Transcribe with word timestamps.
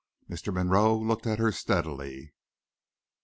Mr. 0.27 0.51
Monroe 0.51 0.97
looked 0.97 1.27
at 1.27 1.37
her 1.37 1.51
steadily. 1.51 2.33